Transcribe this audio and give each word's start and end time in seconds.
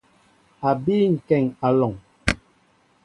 A 0.69 0.71
bii 0.83 1.11
kéŋ 1.27 1.45
alɔŋ. 1.67 1.93